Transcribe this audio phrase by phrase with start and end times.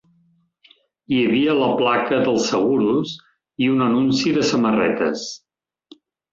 [1.13, 3.13] Hi havia la placa dels seguros
[3.67, 5.31] i un anunci de samarretes